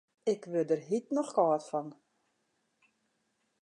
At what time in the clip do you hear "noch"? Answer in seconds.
1.15-1.31